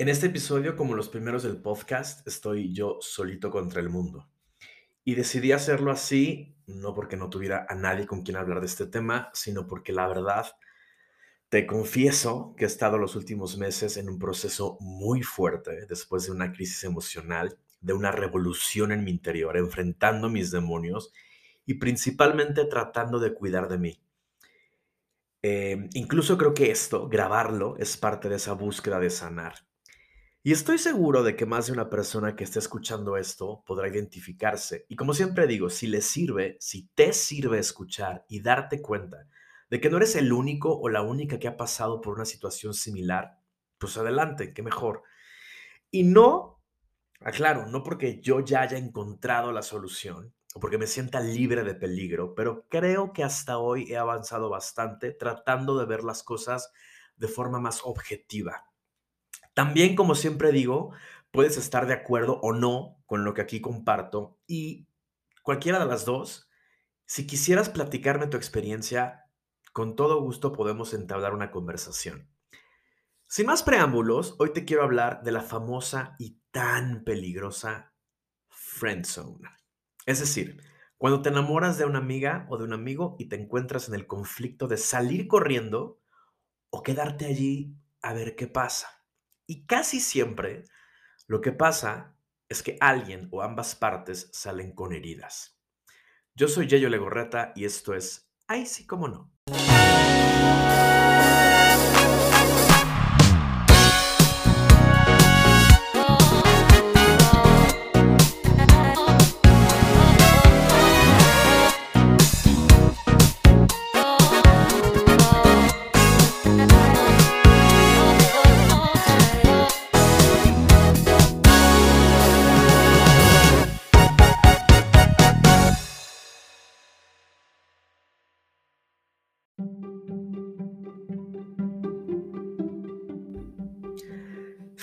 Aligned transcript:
En 0.00 0.08
este 0.08 0.28
episodio, 0.28 0.76
como 0.76 0.94
los 0.94 1.10
primeros 1.10 1.42
del 1.42 1.58
podcast, 1.58 2.26
estoy 2.26 2.72
yo 2.72 2.96
solito 3.02 3.50
contra 3.50 3.82
el 3.82 3.90
mundo. 3.90 4.30
Y 5.04 5.14
decidí 5.14 5.52
hacerlo 5.52 5.90
así, 5.90 6.56
no 6.66 6.94
porque 6.94 7.18
no 7.18 7.28
tuviera 7.28 7.66
a 7.68 7.74
nadie 7.74 8.06
con 8.06 8.22
quien 8.22 8.38
hablar 8.38 8.60
de 8.60 8.66
este 8.66 8.86
tema, 8.86 9.28
sino 9.34 9.66
porque 9.66 9.92
la 9.92 10.08
verdad, 10.08 10.46
te 11.50 11.66
confieso 11.66 12.54
que 12.56 12.64
he 12.64 12.66
estado 12.66 12.96
los 12.96 13.14
últimos 13.14 13.58
meses 13.58 13.98
en 13.98 14.08
un 14.08 14.18
proceso 14.18 14.78
muy 14.80 15.22
fuerte 15.22 15.84
después 15.86 16.24
de 16.24 16.32
una 16.32 16.50
crisis 16.50 16.82
emocional, 16.84 17.58
de 17.82 17.92
una 17.92 18.10
revolución 18.10 18.92
en 18.92 19.04
mi 19.04 19.10
interior, 19.10 19.54
enfrentando 19.58 20.30
mis 20.30 20.50
demonios 20.50 21.12
y 21.66 21.74
principalmente 21.74 22.64
tratando 22.64 23.18
de 23.18 23.34
cuidar 23.34 23.68
de 23.68 23.76
mí. 23.76 24.00
Eh, 25.42 25.90
incluso 25.92 26.38
creo 26.38 26.54
que 26.54 26.70
esto, 26.70 27.06
grabarlo, 27.06 27.76
es 27.76 27.98
parte 27.98 28.30
de 28.30 28.36
esa 28.36 28.54
búsqueda 28.54 28.98
de 28.98 29.10
sanar. 29.10 29.56
Y 30.42 30.52
estoy 30.52 30.78
seguro 30.78 31.22
de 31.22 31.36
que 31.36 31.44
más 31.44 31.66
de 31.66 31.74
una 31.74 31.90
persona 31.90 32.34
que 32.34 32.44
esté 32.44 32.60
escuchando 32.60 33.18
esto 33.18 33.62
podrá 33.66 33.88
identificarse. 33.88 34.86
Y 34.88 34.96
como 34.96 35.12
siempre 35.12 35.46
digo, 35.46 35.68
si 35.68 35.86
le 35.86 36.00
sirve, 36.00 36.56
si 36.60 36.88
te 36.94 37.12
sirve 37.12 37.58
escuchar 37.58 38.24
y 38.26 38.40
darte 38.40 38.80
cuenta 38.80 39.28
de 39.68 39.80
que 39.82 39.90
no 39.90 39.98
eres 39.98 40.16
el 40.16 40.32
único 40.32 40.74
o 40.80 40.88
la 40.88 41.02
única 41.02 41.38
que 41.38 41.46
ha 41.46 41.58
pasado 41.58 42.00
por 42.00 42.14
una 42.14 42.24
situación 42.24 42.72
similar, 42.72 43.38
pues 43.76 43.98
adelante, 43.98 44.54
qué 44.54 44.62
mejor. 44.62 45.02
Y 45.90 46.04
no, 46.04 46.62
aclaro, 47.20 47.66
no 47.66 47.82
porque 47.82 48.22
yo 48.22 48.40
ya 48.40 48.62
haya 48.62 48.78
encontrado 48.78 49.52
la 49.52 49.60
solución 49.60 50.32
o 50.54 50.60
porque 50.60 50.78
me 50.78 50.86
sienta 50.86 51.20
libre 51.20 51.64
de 51.64 51.74
peligro, 51.74 52.34
pero 52.34 52.66
creo 52.70 53.12
que 53.12 53.24
hasta 53.24 53.58
hoy 53.58 53.92
he 53.92 53.98
avanzado 53.98 54.48
bastante 54.48 55.12
tratando 55.12 55.78
de 55.78 55.84
ver 55.84 56.02
las 56.02 56.22
cosas 56.22 56.72
de 57.18 57.28
forma 57.28 57.60
más 57.60 57.82
objetiva 57.84 58.69
también, 59.54 59.96
como 59.96 60.14
siempre 60.14 60.52
digo, 60.52 60.92
puedes 61.30 61.56
estar 61.56 61.86
de 61.86 61.94
acuerdo 61.94 62.40
o 62.42 62.52
no 62.52 63.02
con 63.06 63.24
lo 63.24 63.34
que 63.34 63.42
aquí 63.42 63.60
comparto 63.60 64.38
y 64.46 64.86
cualquiera 65.42 65.78
de 65.78 65.86
las 65.86 66.04
dos, 66.04 66.48
si 67.06 67.26
quisieras 67.26 67.68
platicarme 67.68 68.28
tu 68.28 68.36
experiencia, 68.36 69.26
con 69.72 69.96
todo 69.96 70.20
gusto 70.20 70.52
podemos 70.52 70.94
entablar 70.94 71.34
una 71.34 71.50
conversación. 71.50 72.28
Sin 73.26 73.46
más 73.46 73.62
preámbulos, 73.62 74.34
hoy 74.38 74.52
te 74.52 74.64
quiero 74.64 74.82
hablar 74.82 75.22
de 75.22 75.32
la 75.32 75.42
famosa 75.42 76.16
y 76.18 76.40
tan 76.50 77.04
peligrosa 77.04 77.92
friend 78.48 79.04
zone. 79.04 79.48
Es 80.06 80.20
decir, 80.20 80.62
cuando 80.98 81.22
te 81.22 81.28
enamoras 81.30 81.78
de 81.78 81.84
una 81.84 81.98
amiga 81.98 82.46
o 82.50 82.58
de 82.58 82.64
un 82.64 82.72
amigo 82.72 83.16
y 83.18 83.26
te 83.26 83.36
encuentras 83.36 83.88
en 83.88 83.94
el 83.94 84.06
conflicto 84.06 84.68
de 84.68 84.76
salir 84.76 85.28
corriendo 85.28 86.00
o 86.70 86.82
quedarte 86.82 87.26
allí 87.26 87.76
a 88.02 88.12
ver 88.12 88.36
qué 88.36 88.46
pasa. 88.46 88.99
Y 89.50 89.66
casi 89.66 89.98
siempre 89.98 90.62
lo 91.26 91.40
que 91.40 91.50
pasa 91.50 92.16
es 92.48 92.62
que 92.62 92.76
alguien 92.80 93.26
o 93.32 93.42
ambas 93.42 93.74
partes 93.74 94.30
salen 94.32 94.72
con 94.76 94.92
heridas. 94.92 95.60
Yo 96.36 96.46
soy 96.46 96.68
Yayo 96.68 96.88
Legorreta 96.88 97.50
y 97.56 97.64
esto 97.64 97.92
es 97.92 98.30
Ay, 98.46 98.64
sí, 98.64 98.86
cómo 98.86 99.08
no. 99.08 99.32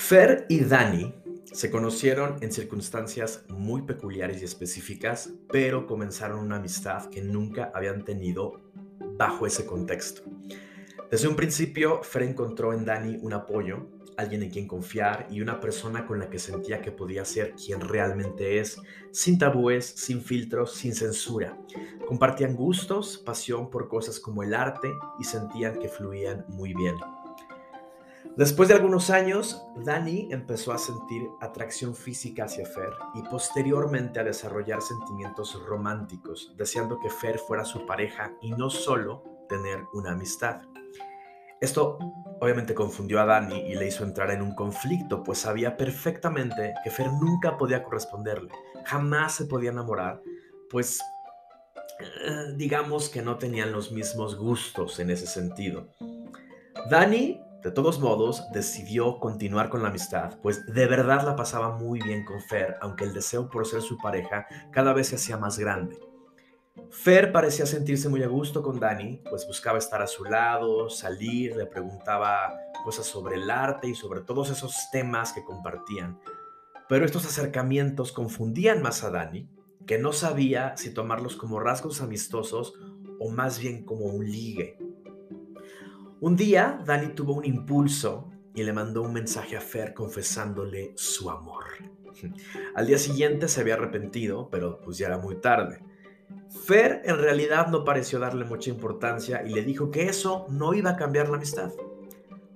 Fer 0.08 0.46
y 0.48 0.62
Dani 0.62 1.14
se 1.52 1.70
conocieron 1.70 2.38
en 2.40 2.54
circunstancias 2.54 3.44
muy 3.50 3.82
peculiares 3.82 4.42
y 4.42 4.46
específicas, 4.46 5.34
pero 5.52 5.86
comenzaron 5.86 6.40
una 6.40 6.56
amistad 6.56 7.10
que 7.10 7.22
nunca 7.22 7.74
habían 7.76 8.06
tenido 8.06 8.62
bajo 9.18 9.46
ese 9.46 9.66
contexto. 9.66 10.22
Desde 11.12 11.28
un 11.28 11.36
principio, 11.36 12.02
Fer 12.04 12.24
encontró 12.24 12.72
en 12.72 12.86
Dani 12.86 13.18
un 13.22 13.34
apoyo, 13.34 13.86
alguien 14.16 14.44
en 14.44 14.50
quien 14.50 14.66
confiar 14.66 15.28
y 15.30 15.42
una 15.42 15.60
persona 15.60 16.08
con 16.08 16.20
la 16.20 16.30
que 16.30 16.40
sentía 16.40 16.82
que 16.82 16.94
podía 16.94 17.26
ser 17.26 17.54
quien 17.56 17.82
realmente 17.82 18.60
es, 18.60 18.80
sin 19.12 19.38
tabúes, 19.38 19.88
sin 19.88 20.22
filtros, 20.22 20.74
sin 20.74 20.96
censura. 20.96 21.58
Compartían 22.08 22.56
gustos, 22.56 23.18
pasión 23.18 23.70
por 23.70 23.90
cosas 23.90 24.22
como 24.22 24.42
el 24.42 24.54
arte 24.54 24.90
y 25.20 25.26
sentían 25.26 25.78
que 25.80 25.90
fluían 25.90 26.46
muy 26.48 26.74
bien. 26.74 26.96
Después 28.38 28.70
de 28.70 28.76
algunos 28.76 29.10
años, 29.10 29.66
Dani 29.84 30.28
empezó 30.32 30.72
a 30.72 30.78
sentir 30.78 31.24
atracción 31.42 31.96
física 31.96 32.44
hacia 32.44 32.68
Fer 32.68 32.92
y 33.16 33.24
posteriormente 33.24 34.20
a 34.20 34.24
desarrollar 34.24 34.80
sentimientos 34.84 35.60
románticos, 35.66 36.54
deseando 36.56 37.00
que 37.00 37.10
Fer 37.10 37.40
fuera 37.40 37.66
su 37.66 37.88
pareja 37.88 38.32
y 38.44 38.52
no 38.52 38.70
solo 38.70 39.24
tener 39.50 39.80
una 39.94 40.12
amistad. 40.12 40.62
Esto 41.60 41.98
obviamente 42.40 42.76
confundió 42.76 43.20
a 43.20 43.26
Dani 43.26 43.72
y 43.72 43.74
le 43.74 43.88
hizo 43.88 44.04
entrar 44.04 44.30
en 44.30 44.44
un 44.44 44.54
conflicto, 44.54 45.24
pues 45.24 45.40
sabía 45.40 45.76
perfectamente 45.76 46.76
que 46.84 46.92
Fer 46.92 47.12
nunca 47.14 47.58
podía 47.58 47.84
corresponderle, 47.84 48.52
jamás 48.86 49.34
se 49.34 49.46
podía 49.46 49.72
enamorar, 49.72 50.22
pues 50.70 51.02
eh, 52.00 52.54
digamos 52.56 53.10
que 53.10 53.24
no 53.24 53.40
tenían 53.40 53.72
los 53.72 53.92
mismos 53.92 54.36
gustos 54.38 55.00
en 55.00 55.10
ese 55.10 55.26
sentido. 55.26 55.88
Dani 56.92 57.42
de 57.64 57.72
todos 57.72 58.00
modos, 58.00 58.44
decidió 58.52 59.20
continuar 59.20 59.70
con 59.70 59.82
la 59.82 59.90
amistad, 59.90 60.38
pues 60.42 60.66
de 60.68 60.86
verdad 60.86 61.26
la 61.26 61.36
pasaba 61.36 61.78
muy 61.78 62.00
bien 62.00 62.24
con 62.24 62.42
Fer, 62.42 62.78
aunque 62.82 63.04
el 63.04 63.14
deseo 63.14 63.50
por 63.50 63.66
ser 63.66 63.82
su 63.82 63.98
pareja 63.98 64.48
cada 64.72 64.94
vez 64.94 65.08
se 65.08 65.16
hacía 65.16 65.38
más 65.38 65.58
grande. 65.58 66.00
Fer 66.92 67.32
parecía 67.32 67.66
sentirse 67.66 68.10
muy 68.10 68.24
a 68.24 68.28
gusto 68.28 68.62
con 68.62 68.80
Dani, 68.80 69.22
pues 69.30 69.46
buscaba 69.48 69.78
estar 69.78 70.02
a 70.02 70.08
su 70.08 70.24
lado, 70.24 70.90
salir, 70.90 71.56
le 71.56 71.66
preguntaba 71.66 72.54
cosas 72.84 73.06
sobre 73.06 73.36
el 73.36 73.50
arte 73.50 73.88
y 73.88 73.96
sobre 73.96 74.22
todos 74.22 74.50
esos 74.50 74.90
temas 74.92 75.34
que 75.34 75.44
compartían. 75.44 76.20
Pero 76.88 77.06
estos 77.06 77.26
acercamientos 77.26 78.12
confundían 78.12 78.82
más 78.82 79.04
a 79.04 79.10
Dani, 79.10 79.50
que 79.86 79.98
no 79.98 80.14
sabía 80.14 80.78
si 80.78 80.94
tomarlos 80.94 81.36
como 81.36 81.60
rasgos 81.60 82.02
amistosos 82.02 82.76
o 83.20 83.30
más 83.30 83.60
bien 83.60 83.84
como 83.84 84.06
un 84.06 84.26
ligue. 84.26 84.78
Un 86.20 86.36
día, 86.36 86.82
Dani 86.84 87.10
tuvo 87.10 87.34
un 87.34 87.46
impulso 87.46 88.32
y 88.56 88.64
le 88.64 88.74
mandó 88.74 89.04
un 89.04 89.14
mensaje 89.14 89.56
a 89.56 89.62
Fer 89.62 89.94
confesándole 89.94 90.94
su 90.96 91.30
amor. 91.30 91.66
Al 92.74 92.88
día 92.88 92.98
siguiente 92.98 93.48
se 93.48 93.62
había 93.62 93.76
arrepentido, 93.76 94.50
pero 94.50 94.82
pues 94.82 94.98
ya 94.98 95.06
era 95.08 95.20
muy 95.20 95.36
tarde. 95.36 95.80
Fer 96.66 97.04
en 97.06 97.20
realidad 97.20 97.68
no 97.68 97.84
pareció 97.84 98.18
darle 98.18 98.46
mucha 98.46 98.72
importancia 98.72 99.44
y 99.46 99.54
le 99.54 99.62
dijo 99.62 99.92
que 99.92 100.10
eso 100.10 100.48
no 100.50 100.74
iba 100.74 100.90
a 100.90 100.96
cambiar 100.96 101.30
la 101.30 101.36
amistad. 101.36 101.72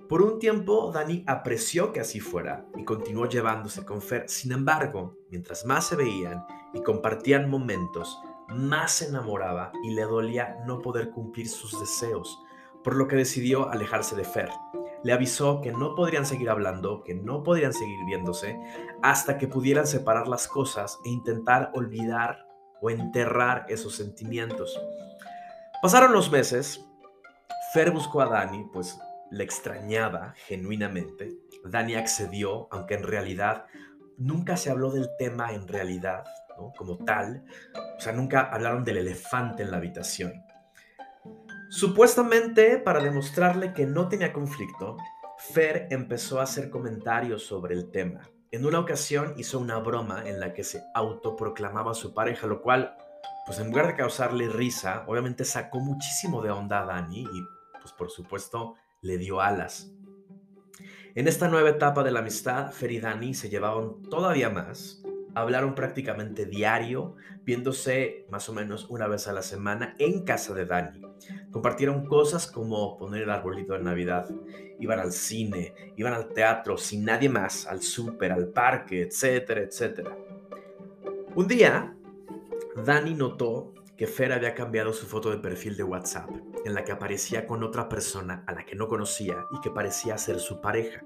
Por 0.08 0.22
un 0.22 0.40
tiempo, 0.40 0.90
Dani 0.92 1.22
apreció 1.28 1.92
que 1.92 2.00
así 2.00 2.18
fuera 2.18 2.66
y 2.76 2.82
continuó 2.82 3.28
llevándose 3.28 3.84
con 3.84 4.02
Fer. 4.02 4.28
Sin 4.28 4.50
embargo, 4.50 5.16
mientras 5.30 5.64
más 5.64 5.86
se 5.86 5.94
veían 5.94 6.44
y 6.74 6.82
compartían 6.82 7.48
momentos, 7.48 8.18
más 8.48 8.90
se 8.90 9.06
enamoraba 9.06 9.70
y 9.84 9.94
le 9.94 10.02
dolía 10.02 10.56
no 10.66 10.80
poder 10.82 11.10
cumplir 11.10 11.48
sus 11.48 11.78
deseos 11.78 12.40
por 12.82 12.96
lo 12.96 13.08
que 13.08 13.16
decidió 13.16 13.70
alejarse 13.70 14.16
de 14.16 14.24
Fer. 14.24 14.50
Le 15.04 15.12
avisó 15.12 15.60
que 15.60 15.72
no 15.72 15.94
podrían 15.94 16.26
seguir 16.26 16.50
hablando, 16.50 17.02
que 17.02 17.14
no 17.14 17.42
podrían 17.42 17.72
seguir 17.72 17.98
viéndose, 18.06 18.58
hasta 19.02 19.38
que 19.38 19.48
pudieran 19.48 19.86
separar 19.86 20.28
las 20.28 20.46
cosas 20.46 20.98
e 21.04 21.08
intentar 21.08 21.70
olvidar 21.74 22.46
o 22.80 22.90
enterrar 22.90 23.66
esos 23.68 23.94
sentimientos. 23.96 24.80
Pasaron 25.80 26.12
los 26.12 26.30
meses, 26.30 26.84
Fer 27.72 27.90
buscó 27.90 28.20
a 28.20 28.28
Dani, 28.28 28.68
pues 28.72 28.98
le 29.30 29.44
extrañaba 29.44 30.34
genuinamente. 30.46 31.32
Dani 31.64 31.94
accedió, 31.94 32.68
aunque 32.70 32.94
en 32.94 33.02
realidad 33.02 33.66
nunca 34.18 34.56
se 34.56 34.70
habló 34.70 34.90
del 34.90 35.08
tema 35.18 35.52
en 35.52 35.66
realidad, 35.66 36.24
como 36.76 36.98
tal. 36.98 37.44
O 37.96 38.00
sea, 38.00 38.12
nunca 38.12 38.42
hablaron 38.42 38.84
del 38.84 38.98
elefante 38.98 39.62
en 39.62 39.70
la 39.70 39.78
habitación. 39.78 40.44
Supuestamente, 41.72 42.76
para 42.76 43.02
demostrarle 43.02 43.72
que 43.72 43.86
no 43.86 44.06
tenía 44.06 44.34
conflicto, 44.34 44.98
Fer 45.38 45.86
empezó 45.90 46.38
a 46.38 46.42
hacer 46.42 46.68
comentarios 46.68 47.46
sobre 47.46 47.74
el 47.74 47.90
tema. 47.90 48.28
En 48.50 48.66
una 48.66 48.78
ocasión 48.78 49.32
hizo 49.38 49.58
una 49.58 49.78
broma 49.78 50.28
en 50.28 50.38
la 50.38 50.52
que 50.52 50.64
se 50.64 50.82
autoproclamaba 50.94 51.94
su 51.94 52.12
pareja, 52.12 52.46
lo 52.46 52.60
cual, 52.60 52.94
pues 53.46 53.58
en 53.58 53.68
lugar 53.68 53.86
de 53.86 53.96
causarle 53.96 54.50
risa, 54.50 55.04
obviamente 55.06 55.46
sacó 55.46 55.80
muchísimo 55.80 56.42
de 56.42 56.50
onda 56.50 56.82
a 56.82 56.84
Dani 56.84 57.22
y, 57.22 57.42
pues 57.80 57.94
por 57.94 58.10
supuesto, 58.10 58.74
le 59.00 59.16
dio 59.16 59.40
alas. 59.40 59.90
En 61.14 61.26
esta 61.26 61.48
nueva 61.48 61.70
etapa 61.70 62.02
de 62.04 62.10
la 62.10 62.20
amistad, 62.20 62.70
Fer 62.70 62.92
y 62.92 63.00
Dani 63.00 63.32
se 63.32 63.48
llevaban 63.48 64.02
todavía 64.10 64.50
más, 64.50 65.02
hablaron 65.34 65.74
prácticamente 65.74 66.44
diario, 66.44 67.16
viéndose 67.44 68.26
más 68.28 68.50
o 68.50 68.52
menos 68.52 68.90
una 68.90 69.08
vez 69.08 69.26
a 69.26 69.32
la 69.32 69.42
semana 69.42 69.96
en 69.98 70.26
casa 70.26 70.52
de 70.52 70.66
Dani. 70.66 71.11
Compartieron 71.50 72.06
cosas 72.06 72.46
como 72.46 72.98
poner 72.98 73.22
el 73.22 73.30
arbolito 73.30 73.74
de 73.74 73.80
Navidad, 73.80 74.28
iban 74.78 74.98
al 74.98 75.12
cine, 75.12 75.74
iban 75.96 76.12
al 76.12 76.28
teatro 76.28 76.76
sin 76.76 77.04
nadie 77.04 77.28
más, 77.28 77.66
al 77.66 77.82
súper, 77.82 78.32
al 78.32 78.48
parque, 78.48 79.02
etcétera, 79.02 79.60
etcétera. 79.60 80.16
Un 81.34 81.48
día, 81.48 81.96
Dani 82.84 83.14
notó 83.14 83.72
que 83.96 84.06
Fer 84.06 84.32
había 84.32 84.54
cambiado 84.54 84.92
su 84.92 85.06
foto 85.06 85.30
de 85.30 85.38
perfil 85.38 85.76
de 85.76 85.84
WhatsApp, 85.84 86.30
en 86.64 86.74
la 86.74 86.84
que 86.84 86.92
aparecía 86.92 87.46
con 87.46 87.62
otra 87.62 87.88
persona 87.88 88.44
a 88.46 88.52
la 88.52 88.64
que 88.64 88.74
no 88.74 88.88
conocía 88.88 89.46
y 89.52 89.60
que 89.60 89.70
parecía 89.70 90.18
ser 90.18 90.40
su 90.40 90.60
pareja. 90.60 91.04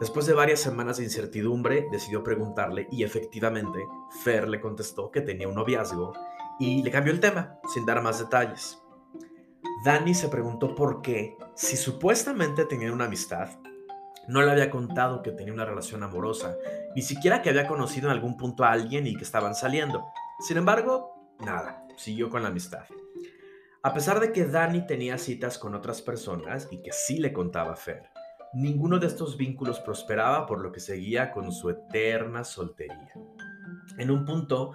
Después 0.00 0.26
de 0.26 0.34
varias 0.34 0.60
semanas 0.60 0.98
de 0.98 1.04
incertidumbre, 1.04 1.88
decidió 1.90 2.22
preguntarle 2.22 2.86
y 2.92 3.02
efectivamente 3.02 3.80
Fer 4.22 4.48
le 4.48 4.60
contestó 4.60 5.10
que 5.10 5.22
tenía 5.22 5.48
un 5.48 5.56
noviazgo 5.56 6.12
y 6.60 6.82
le 6.82 6.90
cambió 6.90 7.12
el 7.12 7.20
tema, 7.20 7.58
sin 7.74 7.84
dar 7.84 8.00
más 8.00 8.20
detalles. 8.20 8.80
Dani 9.84 10.12
se 10.14 10.28
preguntó 10.28 10.74
por 10.74 11.02
qué, 11.02 11.36
si 11.54 11.76
supuestamente 11.76 12.64
tenían 12.64 12.92
una 12.92 13.04
amistad, 13.04 13.48
no 14.26 14.42
le 14.42 14.50
había 14.50 14.70
contado 14.70 15.22
que 15.22 15.30
tenía 15.30 15.54
una 15.54 15.64
relación 15.64 16.02
amorosa, 16.02 16.56
ni 16.96 17.02
siquiera 17.02 17.42
que 17.42 17.50
había 17.50 17.68
conocido 17.68 18.08
en 18.08 18.12
algún 18.12 18.36
punto 18.36 18.64
a 18.64 18.72
alguien 18.72 19.06
y 19.06 19.16
que 19.16 19.22
estaban 19.22 19.54
saliendo. 19.54 20.04
Sin 20.40 20.56
embargo, 20.56 21.34
nada, 21.38 21.86
siguió 21.96 22.28
con 22.28 22.42
la 22.42 22.48
amistad. 22.48 22.84
A 23.82 23.94
pesar 23.94 24.18
de 24.18 24.32
que 24.32 24.46
Dani 24.46 24.84
tenía 24.84 25.16
citas 25.16 25.58
con 25.58 25.74
otras 25.76 26.02
personas 26.02 26.68
y 26.72 26.82
que 26.82 26.92
sí 26.92 27.18
le 27.18 27.32
contaba 27.32 27.72
a 27.72 27.76
Fer, 27.76 28.10
ninguno 28.52 28.98
de 28.98 29.06
estos 29.06 29.36
vínculos 29.36 29.78
prosperaba 29.78 30.46
por 30.46 30.60
lo 30.60 30.72
que 30.72 30.80
seguía 30.80 31.30
con 31.30 31.52
su 31.52 31.70
eterna 31.70 32.42
soltería. 32.42 33.12
En 33.96 34.10
un 34.10 34.24
punto, 34.24 34.72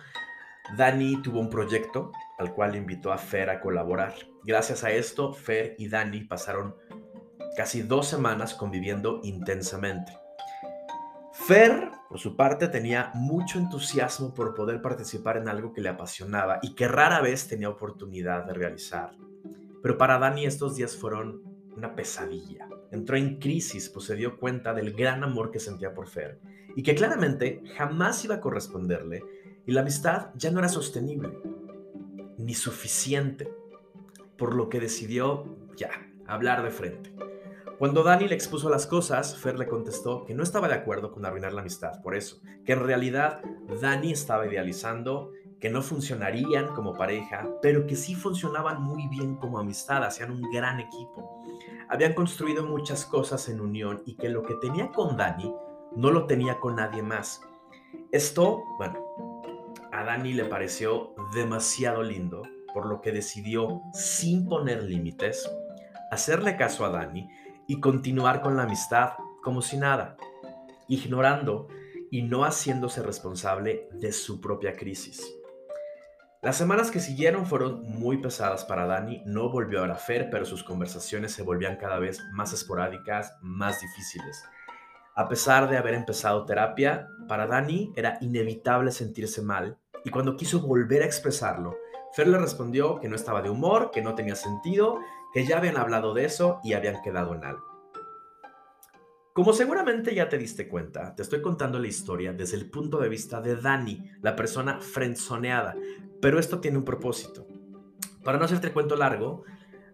Dani 0.77 1.21
tuvo 1.21 1.39
un 1.39 1.49
proyecto 1.49 2.11
al 2.39 2.53
cual 2.53 2.75
invitó 2.75 3.11
a 3.11 3.17
Fer 3.17 3.49
a 3.49 3.59
colaborar. 3.59 4.13
Gracias 4.43 4.83
a 4.83 4.91
esto, 4.91 5.33
Fer 5.33 5.75
y 5.77 5.87
Dani 5.87 6.21
pasaron 6.21 6.75
casi 7.55 7.83
dos 7.83 8.07
semanas 8.07 8.53
conviviendo 8.53 9.19
intensamente. 9.23 10.17
Fer, 11.33 11.91
por 12.09 12.19
su 12.19 12.35
parte, 12.35 12.67
tenía 12.69 13.11
mucho 13.13 13.59
entusiasmo 13.59 14.33
por 14.33 14.55
poder 14.55 14.81
participar 14.81 15.37
en 15.37 15.49
algo 15.49 15.73
que 15.73 15.81
le 15.81 15.89
apasionaba 15.89 16.59
y 16.61 16.73
que 16.75 16.87
rara 16.87 17.21
vez 17.21 17.47
tenía 17.47 17.69
oportunidad 17.69 18.45
de 18.45 18.53
realizar. 18.53 19.11
Pero 19.81 19.97
para 19.97 20.17
Dani 20.17 20.45
estos 20.45 20.75
días 20.75 20.95
fueron 20.95 21.43
una 21.75 21.93
pesadilla. 21.95 22.67
Entró 22.93 23.17
en 23.17 23.39
crisis, 23.39 23.89
pues 23.89 24.05
se 24.05 24.15
dio 24.15 24.37
cuenta 24.37 24.71
del 24.71 24.93
gran 24.93 25.23
amor 25.23 25.49
que 25.49 25.57
sentía 25.57 25.95
por 25.95 26.07
Fer 26.07 26.39
y 26.75 26.83
que 26.83 26.93
claramente 26.93 27.63
jamás 27.75 28.23
iba 28.23 28.35
a 28.35 28.39
corresponderle 28.39 29.23
y 29.65 29.71
la 29.71 29.81
amistad 29.81 30.27
ya 30.35 30.51
no 30.51 30.59
era 30.59 30.69
sostenible 30.69 31.31
ni 32.37 32.53
suficiente, 32.53 33.51
por 34.37 34.53
lo 34.53 34.69
que 34.69 34.79
decidió 34.79 35.57
ya 35.75 35.89
hablar 36.27 36.61
de 36.61 36.69
frente. 36.69 37.11
Cuando 37.79 38.03
Dani 38.03 38.27
le 38.27 38.35
expuso 38.35 38.69
las 38.69 38.85
cosas, 38.85 39.37
Fer 39.37 39.57
le 39.57 39.67
contestó 39.67 40.23
que 40.25 40.35
no 40.35 40.43
estaba 40.43 40.67
de 40.67 40.75
acuerdo 40.75 41.11
con 41.11 41.25
arruinar 41.25 41.53
la 41.53 41.61
amistad 41.61 41.99
por 42.03 42.15
eso, 42.15 42.41
que 42.63 42.73
en 42.73 42.81
realidad 42.81 43.41
Dani 43.81 44.11
estaba 44.11 44.45
idealizando 44.45 45.31
que 45.59 45.71
no 45.71 45.81
funcionarían 45.81 46.75
como 46.75 46.93
pareja, 46.93 47.49
pero 47.59 47.87
que 47.87 47.95
sí 47.95 48.13
funcionaban 48.13 48.83
muy 48.83 49.07
bien 49.07 49.35
como 49.37 49.57
amistad, 49.57 50.03
hacían 50.03 50.29
un 50.29 50.51
gran 50.51 50.79
equipo. 50.79 51.41
Habían 51.89 52.13
construido 52.13 52.63
muchas 52.65 53.05
cosas 53.05 53.49
en 53.49 53.61
unión 53.61 54.01
y 54.05 54.15
que 54.15 54.29
lo 54.29 54.43
que 54.43 54.55
tenía 54.55 54.91
con 54.91 55.17
Dani 55.17 55.53
no 55.95 56.11
lo 56.11 56.25
tenía 56.25 56.59
con 56.59 56.75
nadie 56.75 57.03
más. 57.03 57.41
Esto, 58.11 58.63
bueno, 58.77 59.03
a 59.91 60.03
Dani 60.03 60.33
le 60.33 60.45
pareció 60.45 61.13
demasiado 61.33 62.01
lindo, 62.01 62.41
por 62.73 62.87
lo 62.87 63.01
que 63.01 63.11
decidió, 63.11 63.81
sin 63.93 64.47
poner 64.47 64.83
límites, 64.83 65.49
hacerle 66.11 66.57
caso 66.57 66.85
a 66.85 66.89
Dani 66.89 67.29
y 67.67 67.79
continuar 67.79 68.41
con 68.41 68.57
la 68.57 68.63
amistad 68.63 69.11
como 69.43 69.61
si 69.61 69.77
nada, 69.77 70.17
ignorando 70.87 71.67
y 72.09 72.23
no 72.23 72.43
haciéndose 72.43 73.03
responsable 73.03 73.87
de 73.91 74.11
su 74.11 74.39
propia 74.41 74.75
crisis. 74.75 75.35
Las 76.43 76.57
semanas 76.57 76.91
que 76.91 76.99
siguieron 76.99 77.45
fueron 77.45 77.83
muy 77.83 78.17
pesadas 78.17 78.65
para 78.65 78.85
Dani, 78.85 79.23
no 79.25 79.49
volvió 79.49 79.79
a 79.79 79.83
ver 79.83 79.91
a 79.91 79.95
Fer, 79.95 80.29
pero 80.29 80.43
sus 80.43 80.61
conversaciones 80.61 81.31
se 81.31 81.41
volvían 81.41 81.77
cada 81.77 81.99
vez 81.99 82.21
más 82.33 82.51
esporádicas, 82.51 83.37
más 83.41 83.79
difíciles. 83.79 84.43
A 85.15 85.29
pesar 85.29 85.69
de 85.69 85.77
haber 85.77 85.93
empezado 85.93 86.43
terapia, 86.43 87.07
para 87.29 87.47
Dani 87.47 87.93
era 87.95 88.17
inevitable 88.19 88.91
sentirse 88.91 89.41
mal 89.41 89.77
y 90.03 90.09
cuando 90.09 90.35
quiso 90.35 90.59
volver 90.59 91.01
a 91.03 91.05
expresarlo, 91.05 91.77
Fer 92.11 92.27
le 92.27 92.37
respondió 92.37 92.99
que 92.99 93.07
no 93.07 93.15
estaba 93.15 93.41
de 93.41 93.49
humor, 93.49 93.89
que 93.93 94.01
no 94.01 94.13
tenía 94.13 94.35
sentido 94.35 94.99
que 95.33 95.45
ya 95.45 95.59
habían 95.59 95.77
hablado 95.77 96.13
de 96.13 96.25
eso 96.25 96.59
y 96.61 96.73
habían 96.73 97.01
quedado 97.01 97.33
en 97.35 97.45
algo. 97.45 97.72
Como 99.33 99.51
seguramente 99.51 100.13
ya 100.13 100.29
te 100.29 100.37
diste 100.37 100.67
cuenta, 100.67 101.15
te 101.15 101.23
estoy 101.23 101.41
contando 101.41 101.79
la 101.79 101.87
historia 101.87 102.33
desde 102.33 102.55
el 102.55 102.69
punto 102.69 102.99
de 102.99 103.09
vista 103.09 103.41
de 103.41 103.55
Dani, 103.55 104.11
la 104.21 104.35
persona 104.35 104.79
frenzoneada, 104.79 105.75
pero 106.21 106.37
esto 106.37 106.59
tiene 106.59 106.77
un 106.77 106.85
propósito. 106.85 107.47
Para 108.23 108.37
no 108.37 108.45
hacerte 108.45 108.71
cuento 108.71 108.95
largo, 108.95 109.43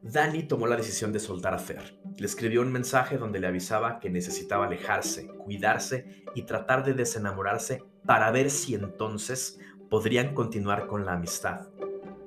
Dani 0.01 0.44
tomó 0.44 0.68
la 0.68 0.75
decisión 0.75 1.13
de 1.13 1.21
soltar 1.21 1.53
a 1.53 1.57
Fer. 1.57 1.97
Le 2.18 2.25
escribió 2.25 2.62
un 2.62 2.74
mensaje 2.74 3.18
donde 3.18 3.39
le 3.39 3.47
avisaba 3.47 4.01
que 4.01 4.09
necesitaba 4.09 4.65
alejarse, 4.65 5.27
cuidarse 5.27 6.25
y 6.35 6.42
tratar 6.42 6.83
de 6.83 6.94
desenamorarse 6.94 7.81
para 8.06 8.31
ver 8.31 8.50
si 8.50 8.75
entonces 8.75 9.57
podrían 9.89 10.35
continuar 10.35 10.85
con 10.85 11.06
la 11.06 11.13
amistad. 11.13 11.69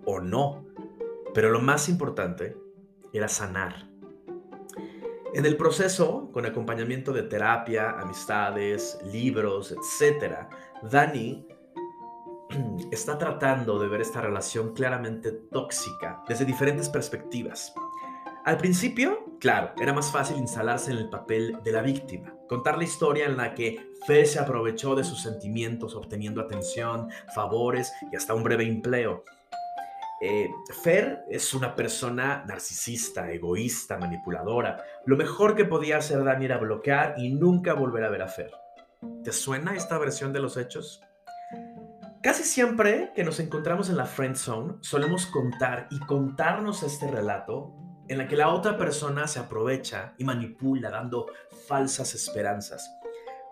O 0.07 0.21
no. 0.21 0.65
Pero 1.35 1.51
lo 1.51 1.61
más 1.61 1.91
importante 1.91 2.57
era 3.13 3.29
sanar. 3.29 3.92
En 5.35 5.47
el 5.47 5.57
proceso, 5.57 6.29
con 6.31 6.45
acompañamiento 6.45 7.11
de 7.11 7.23
terapia, 7.23 7.93
amistades, 7.93 8.99
libros, 9.11 9.73
etc., 9.73 10.47
Dani 10.91 11.47
está 12.93 13.17
tratando 13.17 13.79
de 13.79 13.89
ver 13.89 14.03
esta 14.03 14.21
relación 14.21 14.75
claramente 14.75 15.33
tóxica 15.33 16.23
desde 16.29 16.45
diferentes 16.45 16.91
perspectivas. 16.91 17.73
Al 18.45 18.59
principio, 18.59 19.37
claro, 19.41 19.73
era 19.81 19.95
más 19.95 20.13
fácil 20.13 20.37
instalarse 20.37 20.91
en 20.91 20.99
el 20.99 21.09
papel 21.09 21.57
de 21.65 21.73
la 21.73 21.81
víctima, 21.81 22.35
contar 22.47 22.77
la 22.77 22.85
historia 22.85 23.25
en 23.25 23.39
la 23.39 23.55
que 23.55 23.91
Fe 24.07 24.27
se 24.27 24.39
aprovechó 24.39 24.95
de 24.95 25.05
sus 25.05 25.23
sentimientos 25.23 25.95
obteniendo 25.95 26.43
atención, 26.43 27.09
favores 27.35 27.91
y 28.13 28.17
hasta 28.17 28.35
un 28.35 28.43
breve 28.43 28.65
empleo. 28.65 29.25
Eh, 30.25 30.55
Fer 30.85 31.25
es 31.29 31.53
una 31.53 31.75
persona 31.75 32.45
narcisista, 32.47 33.33
egoísta, 33.33 33.99
manipuladora. 33.99 34.85
Lo 35.05 35.17
mejor 35.17 35.57
que 35.57 35.65
podía 35.65 35.97
hacer 35.97 36.23
Dani 36.23 36.45
era 36.45 36.59
bloquear 36.59 37.15
y 37.19 37.35
nunca 37.35 37.75
volver 37.75 38.05
a 38.05 38.09
ver 38.09 38.23
a 38.23 38.29
Fer. 38.29 38.53
¿Te 39.25 39.33
suena 39.33 39.75
esta 39.75 39.99
versión 39.99 40.33
de 40.33 40.39
los 40.39 40.57
hechos? 40.57 41.03
Casi 42.23 42.45
siempre 42.45 43.11
que 43.17 43.25
nos 43.25 43.41
encontramos 43.41 43.91
en 43.91 43.97
la 43.97 44.07
friend 44.07 44.37
zone, 44.37 44.75
solemos 44.81 45.27
contar 45.27 45.89
y 45.91 45.99
contarnos 45.99 46.85
este 46.85 47.11
relato 47.11 47.75
en 48.07 48.19
la 48.19 48.29
que 48.29 48.37
la 48.37 48.51
otra 48.51 48.79
persona 48.79 49.27
se 49.27 49.41
aprovecha 49.41 50.15
y 50.19 50.25
manipula 50.25 50.91
dando 50.91 51.27
falsas 51.67 52.15
esperanzas. 52.15 52.89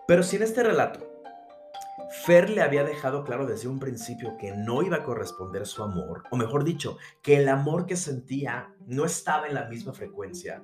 Pero 0.06 0.22
si 0.22 0.36
en 0.36 0.44
este 0.44 0.62
relato 0.62 1.09
Fer 2.10 2.50
le 2.50 2.60
había 2.60 2.82
dejado 2.82 3.22
claro 3.22 3.46
desde 3.46 3.68
un 3.68 3.78
principio 3.78 4.36
que 4.36 4.52
no 4.52 4.82
iba 4.82 4.96
a 4.96 5.04
corresponder 5.04 5.64
su 5.64 5.82
amor, 5.84 6.24
o 6.32 6.36
mejor 6.36 6.64
dicho, 6.64 6.98
que 7.22 7.36
el 7.36 7.48
amor 7.48 7.86
que 7.86 7.94
sentía 7.94 8.74
no 8.86 9.04
estaba 9.04 9.46
en 9.46 9.54
la 9.54 9.68
misma 9.68 9.92
frecuencia. 9.92 10.62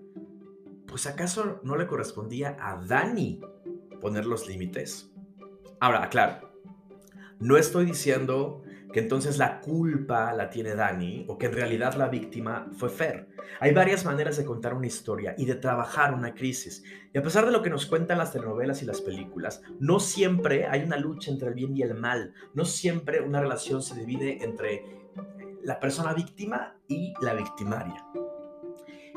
Pues 0.89 1.07
acaso 1.07 1.61
no 1.63 1.77
le 1.77 1.87
correspondía 1.87 2.57
a 2.59 2.85
Dani 2.85 3.41
poner 4.01 4.27
los 4.27 4.49
límites. 4.49 5.13
Ahora, 5.79 6.09
claro, 6.09 6.51
no 7.39 7.57
estoy 7.57 7.85
diciendo 7.85 8.63
que 8.97 9.03
entonces 9.03 9.37
la 9.37 9.61
culpa 9.61 10.33
la 10.33 10.49
tiene 10.49 10.75
Dani 10.75 11.27
o 11.29 11.37
que 11.37 11.45
en 11.45 11.53
realidad 11.53 11.93
la 11.97 12.09
víctima 12.09 12.71
fue 12.79 12.89
Fer. 12.89 13.29
Hay 13.61 13.75
varias 13.75 14.07
maneras 14.07 14.39
de 14.39 14.47
contar 14.47 14.73
una 14.73 14.87
historia 14.87 15.35
y 15.37 15.45
de 15.45 15.57
trabajar 15.57 16.15
una 16.15 16.35
crisis. 16.35 16.83
Y 17.13 17.19
a 17.19 17.23
pesar 17.23 17.45
de 17.45 17.53
lo 17.53 17.61
que 17.61 17.69
nos 17.69 17.85
cuentan 17.85 18.17
las 18.17 18.33
telenovelas 18.33 18.81
y 18.81 18.87
las 18.87 19.03
películas, 19.03 19.61
no 19.81 20.01
siempre 20.01 20.67
hay 20.67 20.83
una 20.83 20.97
lucha 20.97 21.31
entre 21.31 21.49
el 21.49 21.55
bien 21.55 21.77
y 21.77 21.83
el 21.83 21.93
mal. 21.93 22.33
No 22.55 22.65
siempre 22.65 23.21
una 23.21 23.43
relación 23.43 23.83
se 23.83 24.01
divide 24.01 24.43
entre 24.43 24.83
la 25.63 25.79
persona 25.79 26.15
víctima 26.15 26.79
y 26.89 27.13
la 27.21 27.35
victimaria. 27.35 28.03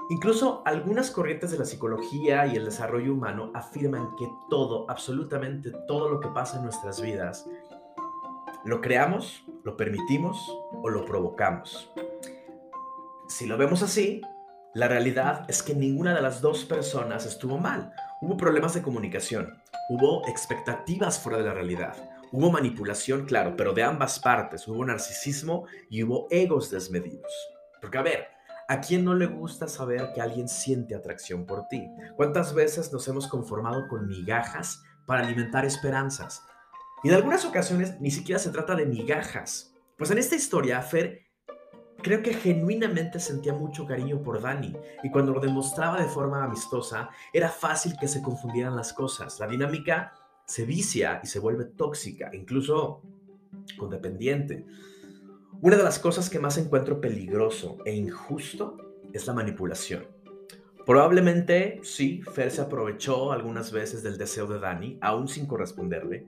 Incluso 0.10 0.62
algunas 0.66 1.10
corrientes 1.10 1.52
de 1.52 1.58
la 1.58 1.64
psicología 1.64 2.48
y 2.48 2.58
el 2.58 2.66
desarrollo 2.66 3.14
humano 3.14 3.54
afirman 3.56 4.14
que 4.18 4.28
todo, 4.50 4.92
absolutamente 4.92 5.72
todo 5.88 6.10
lo 6.10 6.20
que 6.20 6.28
pasa 6.28 6.58
en 6.58 6.64
nuestras 6.64 7.02
vidas, 7.02 7.48
¿Lo 8.66 8.82
creamos, 8.82 9.46
lo 9.70 9.78
permitimos 9.78 10.52
o 10.82 10.90
lo 10.90 11.06
provocamos? 11.06 11.92
Si 13.28 13.46
lo 13.46 13.56
vemos 13.56 13.84
así, 13.84 14.22
la 14.74 14.88
realidad 14.88 15.46
es 15.48 15.62
que 15.62 15.76
ninguna 15.76 16.16
de 16.16 16.24
las 16.24 16.42
dos 16.42 16.66
personas 16.66 17.28
estuvo 17.28 17.60
mal. 17.60 17.94
Hubo 18.22 18.36
problemas 18.36 18.74
de 18.74 18.82
comunicación, 18.82 19.62
hubo 19.90 20.28
expectativas 20.28 21.20
fuera 21.20 21.38
de 21.38 21.46
la 21.46 21.54
realidad, 21.54 21.96
hubo 22.32 22.52
manipulación, 22.52 23.26
claro, 23.26 23.56
pero 23.56 23.74
de 23.74 23.84
ambas 23.84 24.20
partes, 24.20 24.68
hubo 24.68 24.84
narcisismo 24.84 25.66
y 25.90 26.02
hubo 26.02 26.28
egos 26.32 26.72
desmedidos. 26.72 27.32
Porque 27.80 28.00
a 28.00 28.04
ver, 28.04 28.28
¿a 28.68 28.82
quién 28.82 29.06
no 29.06 29.14
le 29.14 29.28
gusta 29.28 29.68
saber 29.68 30.14
que 30.16 30.22
alguien 30.22 30.50
siente 30.50 30.96
atracción 30.96 31.46
por 31.46 31.68
ti? 31.68 31.88
¿Cuántas 32.16 32.56
veces 32.56 32.92
nos 32.92 33.08
hemos 33.08 33.28
conformado 33.28 33.88
con 33.88 34.08
migajas 34.08 34.84
para 35.06 35.22
alimentar 35.22 35.64
esperanzas? 35.64 36.44
Y 37.04 37.10
en 37.10 37.16
algunas 37.16 37.46
ocasiones 37.46 38.00
ni 38.00 38.12
siquiera 38.12 38.40
se 38.40 38.52
trata 38.52 38.76
de 38.76 38.86
migajas. 38.86 39.74
Pues 39.98 40.12
en 40.12 40.18
esta 40.18 40.36
historia, 40.36 40.82
Fer 40.82 41.26
creo 42.02 42.24
que 42.24 42.34
genuinamente 42.34 43.20
sentía 43.20 43.54
mucho 43.54 43.86
cariño 43.86 44.22
por 44.22 44.42
Dani 44.42 44.74
y 45.04 45.12
cuando 45.12 45.34
lo 45.34 45.40
demostraba 45.40 46.02
de 46.02 46.08
forma 46.08 46.44
amistosa 46.44 47.10
era 47.34 47.50
fácil 47.50 47.96
que 48.00 48.08
se 48.08 48.22
confundieran 48.22 48.76
las 48.76 48.94
cosas. 48.94 49.40
La 49.40 49.48
dinámica 49.48 50.14
se 50.46 50.66
vicia 50.66 51.20
y 51.24 51.28
se 51.28 51.40
vuelve 51.40 51.66
tóxica, 51.66 52.32
incluso 52.34 53.02
codependiente. 53.78 54.66
Una 55.62 55.78
de 55.78 55.84
las 55.84 56.00
cosas 56.00 56.30
que 56.30 56.40
más 56.40 56.58
encuentro 56.58 57.02
peligroso 57.02 57.78
e 57.86 57.94
injusto 57.94 58.78
es 59.14 59.28
la 59.28 59.34
manipulación. 59.34 60.08
Probablemente 60.86 61.82
sí, 61.84 62.22
Fer 62.34 62.50
se 62.50 62.62
aprovechó 62.62 63.32
algunas 63.32 63.72
veces 63.72 64.02
del 64.02 64.18
deseo 64.18 64.48
de 64.48 64.60
Dani, 64.60 64.98
aún 65.02 65.28
sin 65.28 65.46
corresponderle, 65.46 66.26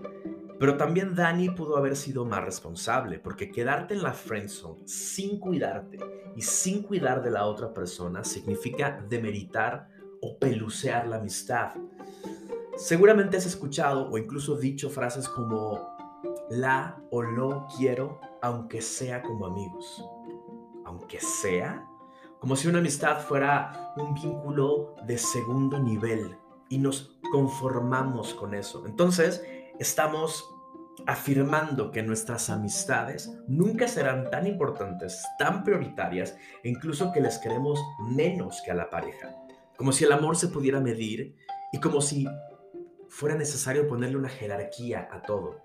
pero 0.61 0.77
también 0.77 1.15
Dani 1.15 1.49
pudo 1.49 1.75
haber 1.75 1.95
sido 1.95 2.23
más 2.23 2.45
responsable, 2.45 3.17
porque 3.17 3.49
quedarte 3.49 3.95
en 3.95 4.03
la 4.03 4.13
friendzone 4.13 4.87
sin 4.87 5.39
cuidarte 5.39 5.97
y 6.35 6.43
sin 6.43 6.83
cuidar 6.83 7.23
de 7.23 7.31
la 7.31 7.47
otra 7.47 7.73
persona 7.73 8.23
significa 8.23 9.03
demeritar 9.09 9.89
o 10.21 10.37
pelucear 10.37 11.07
la 11.07 11.15
amistad. 11.15 11.71
Seguramente 12.77 13.37
has 13.37 13.47
escuchado 13.47 14.07
o 14.11 14.19
incluso 14.19 14.55
dicho 14.55 14.91
frases 14.91 15.27
como 15.27 15.97
la 16.51 17.01
o 17.09 17.23
lo 17.23 17.65
quiero 17.75 18.21
aunque 18.43 18.83
sea 18.83 19.23
como 19.23 19.47
amigos. 19.47 20.05
Aunque 20.85 21.19
sea, 21.19 21.89
como 22.39 22.55
si 22.55 22.67
una 22.67 22.77
amistad 22.77 23.19
fuera 23.19 23.95
un 23.97 24.13
vínculo 24.13 24.93
de 25.07 25.17
segundo 25.17 25.79
nivel 25.79 26.37
y 26.69 26.77
nos 26.77 27.17
conformamos 27.31 28.35
con 28.35 28.53
eso. 28.53 28.85
Entonces, 28.85 29.43
estamos 29.81 30.47
afirmando 31.07 31.91
que 31.91 32.03
nuestras 32.03 32.49
amistades 32.49 33.31
nunca 33.47 33.87
serán 33.87 34.29
tan 34.29 34.45
importantes, 34.45 35.23
tan 35.39 35.63
prioritarias 35.63 36.37
e 36.63 36.69
incluso 36.69 37.11
que 37.11 37.21
les 37.21 37.39
queremos 37.39 37.79
menos 37.99 38.61
que 38.63 38.71
a 38.71 38.75
la 38.75 38.89
pareja. 38.89 39.35
Como 39.77 39.91
si 39.91 40.03
el 40.03 40.11
amor 40.11 40.37
se 40.37 40.49
pudiera 40.49 40.79
medir 40.79 41.35
y 41.73 41.79
como 41.79 42.01
si 42.01 42.27
fuera 43.09 43.35
necesario 43.35 43.87
ponerle 43.87 44.17
una 44.17 44.29
jerarquía 44.29 45.09
a 45.11 45.21
todo. 45.23 45.61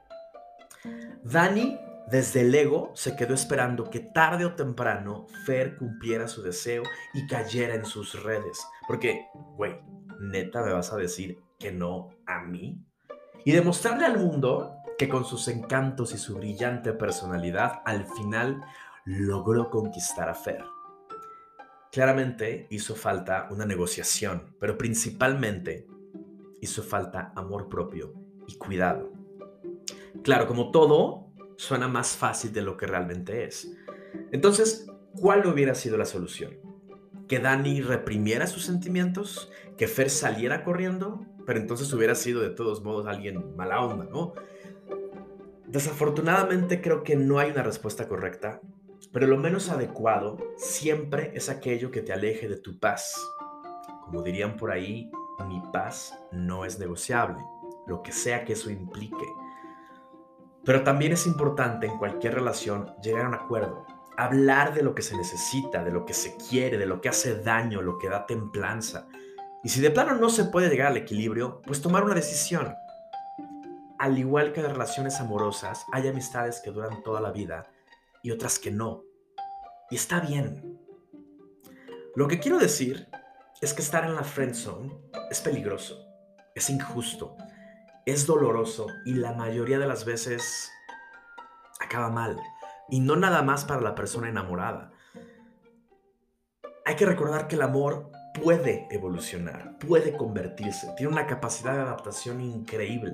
Dani, 1.23 1.79
desde 2.11 2.43
el 2.43 2.55
ego, 2.55 2.93
se 2.95 3.17
quedó 3.17 3.35
esperando 3.35 3.91
que 3.91 4.01
tarde 4.01 4.45
o 4.45 4.55
temprano 4.55 5.27
Fer 5.45 5.77
cumpliera 5.77 6.29
su 6.29 6.43
deseo 6.43 6.83
y 7.13 7.27
cayera 7.27 7.75
en 7.75 7.85
sus 7.85 8.23
redes. 8.23 8.67
Porque, 8.87 9.27
güey, 9.57 9.77
neta 10.21 10.63
me 10.63 10.73
vas 10.73 10.93
a 10.93 10.97
decir 10.97 11.39
que 11.59 11.73
no 11.73 12.11
a 12.27 12.41
mí. 12.41 12.81
Y 13.47 13.53
demostrarle 13.53 14.07
al 14.07 14.19
mundo 14.19 14.75
que 14.99 15.09
con 15.09 15.25
sus 15.25 15.47
encantos 15.47 16.13
y 16.13 16.19
su 16.19 16.35
brillante 16.35 16.93
personalidad 16.93 17.81
al 17.85 18.05
final 18.05 18.61
logró 19.05 19.71
conquistar 19.71 20.29
a 20.29 20.35
Fer. 20.35 20.65
Claramente 21.93 22.67
hizo 22.71 22.97
falta 22.97 23.47
una 23.53 23.65
negociación, 23.65 24.57
pero 24.59 24.77
principalmente 24.77 25.87
hizo 26.61 26.83
falta 26.83 27.33
amor 27.37 27.69
propio 27.69 28.15
y 28.49 28.57
cuidado. 28.57 29.13
Claro, 30.25 30.49
como 30.49 30.73
todo, 30.73 31.29
suena 31.57 31.87
más 31.87 32.17
fácil 32.17 32.53
de 32.53 32.63
lo 32.63 32.77
que 32.77 32.89
realmente 32.89 33.45
es. 33.45 33.71
Entonces, 34.33 34.91
¿cuál 35.13 35.47
hubiera 35.47 35.77
sido 35.77 35.97
la 35.97 36.05
solución? 36.05 36.59
¿Que 37.29 37.39
Dani 37.39 37.81
reprimiera 37.81 38.49
sus 38.49 38.65
sentimientos? 38.65 39.53
¿Que 39.77 39.87
Fer 39.87 40.11
saliera 40.11 40.65
corriendo? 40.65 41.25
Pero 41.47 41.59
entonces 41.59 41.93
hubiera 41.93 42.15
sido 42.15 42.43
de 42.43 42.51
todos 42.51 42.83
modos 42.83 43.07
alguien 43.07 43.57
mala 43.57 43.81
onda, 43.81 44.05
¿no? 44.05 44.35
Desafortunadamente 45.67 46.83
creo 46.83 47.03
que 47.03 47.17
no 47.17 47.39
hay 47.39 47.51
una 47.51 47.63
respuesta 47.63 48.09
correcta, 48.09 48.61
pero 49.13 49.27
lo 49.27 49.39
menos 49.39 49.71
adecuado 49.71 50.37
siempre 50.57 51.33
es 51.35 51.49
aquello 51.49 51.91
que 51.91 52.03
te 52.03 52.13
aleje 52.13 52.49
de 52.49 52.57
tu 52.57 52.79
paz. 52.79 53.15
Como 54.05 54.23
dirían 54.23 54.57
por 54.57 54.71
ahí, 54.71 55.11
mi 55.49 55.63
paz 55.73 56.19
no 56.33 56.65
es 56.65 56.79
negociable, 56.79 57.43
lo 57.87 58.03
que 58.03 58.13
sea 58.13 58.45
que 58.45 58.55
eso 58.55 58.71
implique. 58.71 59.27
Pero 60.65 60.83
también 60.83 61.13
es 61.13 61.27
importante 61.27 61.87
en 61.87 61.99
cualquier 61.99 62.35
relación 62.35 62.93
llegar 63.03 63.25
a 63.25 63.29
un 63.29 63.35
acuerdo, 63.35 63.87
hablar 64.17 64.75
de 64.75 64.83
lo 64.83 64.95
que 64.95 65.03
se 65.03 65.17
necesita, 65.17 65.85
de 65.85 65.93
lo 65.93 66.05
que 66.05 66.15
se 66.15 66.37
quiere, 66.37 66.79
de 66.79 66.87
lo 66.87 67.01
que 67.01 67.09
hace 67.09 67.41
daño, 67.43 67.83
lo 67.83 67.99
que 67.99 68.09
da 68.09 68.27
templanza. 68.27 69.09
Y 69.67 69.69
si 69.69 69.81
de 69.81 69.91
plano 69.91 70.15
no 70.15 70.31
se 70.31 70.45
puede 70.45 70.69
llegar 70.69 70.87
al 70.87 70.97
equilibrio, 70.97 71.61
pues 71.63 71.83
tomar 71.83 72.05
una 72.05 72.15
decisión 72.15 72.77
al 73.99 74.17
igual 74.17 74.53
que 74.53 74.63
las 74.63 74.71
relaciones 74.71 75.19
amorosas, 75.19 75.85
hay 75.93 76.07
amistades 76.07 76.61
que 76.61 76.71
duran 76.71 77.03
toda 77.03 77.21
la 77.21 77.33
vida 77.33 77.67
y 78.23 78.31
otras 78.31 78.61
que 78.61 78.71
no. 78.71 79.03
Y 79.91 79.97
está 79.97 80.21
bien. 80.21 80.79
Lo 82.15 82.29
que 82.29 82.39
quiero 82.39 82.59
decir 82.59 83.09
es 83.61 83.75
que 83.75 83.83
estar 83.83 84.05
en 84.05 84.15
la 84.15 84.23
friend 84.23 84.55
zone 84.55 85.01
es 85.33 85.41
peligroso, 85.41 85.99
es 86.55 86.71
injusto, 86.71 87.37
es 88.05 88.25
doloroso 88.25 88.87
y 89.05 89.15
la 89.15 89.33
mayoría 89.33 89.81
de 89.81 89.89
las 89.89 90.05
veces 90.05 90.71
acaba 91.81 92.09
mal. 92.09 92.39
Y 92.89 93.01
no 93.01 93.17
nada 93.17 93.43
más 93.43 93.65
para 93.65 93.81
la 93.81 93.97
persona 93.97 94.29
enamorada. 94.29 94.93
Hay 96.85 96.95
que 96.95 97.05
recordar 97.05 97.49
que 97.49 97.57
el 97.57 97.63
amor 97.63 98.13
puede 98.43 98.87
evolucionar, 98.91 99.79
puede 99.79 100.17
convertirse, 100.17 100.89
tiene 100.97 101.13
una 101.13 101.27
capacidad 101.27 101.75
de 101.75 101.81
adaptación 101.81 102.41
increíble. 102.41 103.13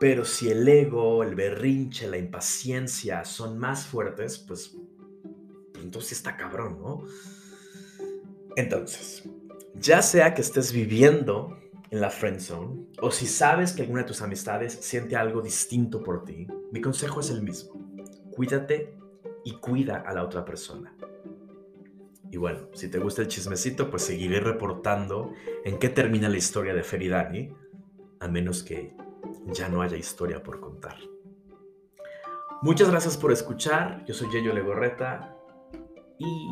Pero 0.00 0.24
si 0.24 0.50
el 0.50 0.66
ego, 0.66 1.22
el 1.22 1.34
berrinche, 1.34 2.08
la 2.08 2.18
impaciencia 2.18 3.24
son 3.24 3.58
más 3.58 3.86
fuertes, 3.86 4.38
pues, 4.38 4.74
pues 5.72 5.84
entonces 5.84 6.12
está 6.12 6.36
cabrón, 6.36 6.80
¿no? 6.80 7.04
Entonces, 8.56 9.22
ya 9.74 10.02
sea 10.02 10.34
que 10.34 10.42
estés 10.42 10.72
viviendo 10.72 11.56
en 11.90 12.00
la 12.00 12.10
friend 12.10 12.40
zone 12.40 12.86
o 13.00 13.10
si 13.10 13.26
sabes 13.26 13.72
que 13.72 13.82
alguna 13.82 14.02
de 14.02 14.08
tus 14.08 14.22
amistades 14.22 14.72
siente 14.72 15.14
algo 15.14 15.40
distinto 15.40 16.02
por 16.02 16.24
ti, 16.24 16.46
mi 16.72 16.80
consejo 16.80 17.20
es 17.20 17.30
el 17.30 17.42
mismo. 17.42 17.72
Cuídate 18.34 18.94
y 19.44 19.52
cuida 19.52 19.98
a 19.98 20.12
la 20.12 20.24
otra 20.24 20.44
persona. 20.44 20.94
Y 22.32 22.38
bueno, 22.38 22.60
si 22.72 22.88
te 22.88 22.98
gusta 22.98 23.20
el 23.20 23.28
chismecito, 23.28 23.90
pues 23.90 24.04
seguiré 24.04 24.40
reportando 24.40 25.34
en 25.66 25.78
qué 25.78 25.90
termina 25.90 26.30
la 26.30 26.38
historia 26.38 26.72
de 26.72 26.82
Feridani, 26.82 27.54
a 28.20 28.26
menos 28.26 28.62
que 28.62 28.96
ya 29.48 29.68
no 29.68 29.82
haya 29.82 29.98
historia 29.98 30.42
por 30.42 30.58
contar. 30.58 30.96
Muchas 32.62 32.88
gracias 32.88 33.18
por 33.18 33.32
escuchar. 33.32 34.02
Yo 34.06 34.14
soy 34.14 34.30
Yeyo 34.30 34.54
Legorreta 34.54 35.36
y 36.18 36.48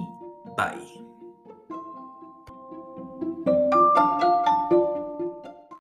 bye. 0.55 1.10